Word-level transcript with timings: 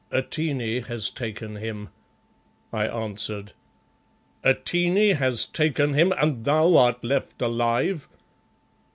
"Atene 0.09 0.81
has 0.85 1.11
taken 1.11 1.57
him," 1.57 1.89
I 2.73 2.87
answered. 2.87 3.51
"Atene 4.43 5.15
has 5.17 5.45
taken 5.45 5.93
him 5.93 6.11
and 6.17 6.43
thou 6.43 6.75
art 6.75 7.03
left 7.03 7.39
alive?" 7.39 8.07